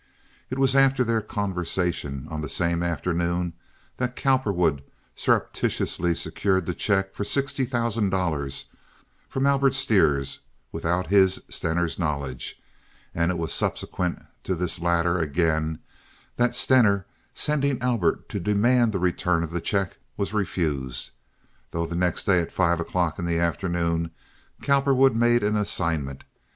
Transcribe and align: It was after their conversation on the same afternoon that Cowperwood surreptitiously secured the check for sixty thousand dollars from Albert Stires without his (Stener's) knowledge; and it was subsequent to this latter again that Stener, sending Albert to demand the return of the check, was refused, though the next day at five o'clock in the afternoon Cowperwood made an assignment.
It 0.49 0.57
was 0.57 0.75
after 0.75 1.03
their 1.03 1.21
conversation 1.21 2.27
on 2.31 2.41
the 2.41 2.49
same 2.49 2.81
afternoon 2.81 3.53
that 3.97 4.15
Cowperwood 4.15 4.81
surreptitiously 5.15 6.15
secured 6.15 6.65
the 6.65 6.73
check 6.73 7.13
for 7.13 7.23
sixty 7.23 7.65
thousand 7.65 8.09
dollars 8.09 8.65
from 9.29 9.45
Albert 9.45 9.75
Stires 9.75 10.39
without 10.71 11.11
his 11.11 11.43
(Stener's) 11.49 11.99
knowledge; 11.99 12.59
and 13.13 13.29
it 13.29 13.37
was 13.37 13.53
subsequent 13.53 14.25
to 14.43 14.55
this 14.55 14.79
latter 14.81 15.19
again 15.19 15.77
that 16.37 16.55
Stener, 16.55 17.05
sending 17.35 17.79
Albert 17.79 18.27
to 18.29 18.39
demand 18.39 18.93
the 18.93 18.97
return 18.99 19.43
of 19.43 19.51
the 19.51 19.61
check, 19.61 19.99
was 20.17 20.33
refused, 20.33 21.11
though 21.69 21.85
the 21.85 21.93
next 21.95 22.23
day 22.23 22.39
at 22.41 22.51
five 22.51 22.79
o'clock 22.79 23.19
in 23.19 23.25
the 23.25 23.37
afternoon 23.37 24.09
Cowperwood 24.63 25.15
made 25.15 25.43
an 25.43 25.55
assignment. 25.55 26.23